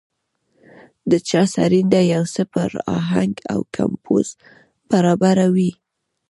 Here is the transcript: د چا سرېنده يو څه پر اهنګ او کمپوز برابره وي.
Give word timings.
د 1.09 1.11
چا 1.29 1.41
سرېنده 1.53 2.01
يو 2.13 2.23
څه 2.33 2.43
پر 2.53 2.69
اهنګ 2.97 3.33
او 3.51 3.59
کمپوز 3.75 4.27
برابره 4.91 5.45
وي. 5.55 5.71